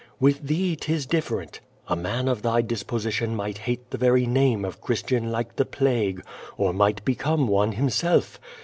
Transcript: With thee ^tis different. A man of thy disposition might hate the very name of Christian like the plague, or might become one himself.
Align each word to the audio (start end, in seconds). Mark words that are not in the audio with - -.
With 0.19 0.47
thee 0.47 0.75
^tis 0.75 1.07
different. 1.07 1.59
A 1.87 1.95
man 1.95 2.27
of 2.27 2.41
thy 2.41 2.63
disposition 2.63 3.35
might 3.35 3.59
hate 3.59 3.91
the 3.91 3.99
very 3.99 4.25
name 4.25 4.65
of 4.65 4.81
Christian 4.81 5.29
like 5.31 5.57
the 5.57 5.63
plague, 5.63 6.23
or 6.57 6.73
might 6.73 7.05
become 7.05 7.47
one 7.47 7.73
himself. 7.73 8.39